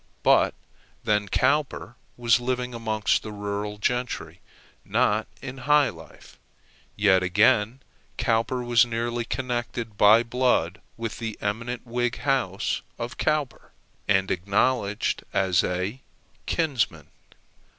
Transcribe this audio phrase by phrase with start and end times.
[0.23, 0.55] But
[1.03, 4.41] then Cowper was living amongst the rural gentry,
[4.83, 6.39] not in high life;
[6.95, 7.81] yet, again,
[8.17, 13.73] Cowper was nearly connected by blood with the eminent Whig house of Cowper,
[14.07, 16.01] and acknowledged as a
[16.47, 17.05] kinsman.